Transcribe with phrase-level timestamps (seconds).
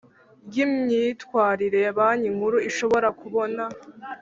[0.45, 3.63] Rw imyitwarire banki nkuru ishobora kubona